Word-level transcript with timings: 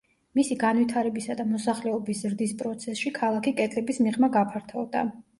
მისი 0.37 0.55
განვითარებისა 0.61 1.33
და 1.41 1.43
მოსახლეობის 1.49 2.23
ზრდის 2.25 2.53
პროცესში 2.61 3.11
ქალაქი 3.19 3.53
კედლების 3.59 4.01
მიღმა 4.07 4.31
გაფართოვდა. 4.37 5.05